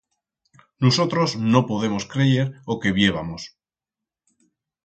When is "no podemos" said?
1.53-2.03